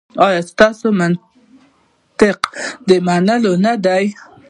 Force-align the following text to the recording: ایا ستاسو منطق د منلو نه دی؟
ایا 0.25 0.41
ستاسو 0.51 0.87
منطق 0.99 2.39
د 2.87 2.89
منلو 3.07 3.53
نه 3.65 3.73
دی؟ 3.85 4.05